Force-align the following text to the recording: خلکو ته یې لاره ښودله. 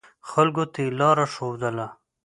خلکو 0.29 0.63
ته 0.73 0.79
یې 0.83 0.89
لاره 0.99 1.25
ښودله. 1.33 1.87